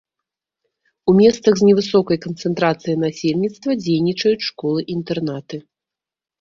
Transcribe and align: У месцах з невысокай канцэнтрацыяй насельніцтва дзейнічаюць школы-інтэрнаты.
У 1.11 1.13
месцах 1.19 1.53
з 1.59 1.67
невысокай 1.67 2.17
канцэнтрацыяй 2.25 2.97
насельніцтва 3.05 3.79
дзейнічаюць 3.85 4.45
школы-інтэрнаты. 4.51 5.65